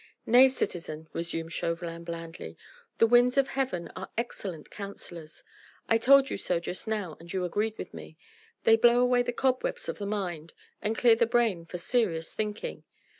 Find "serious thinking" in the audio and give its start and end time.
11.77-12.83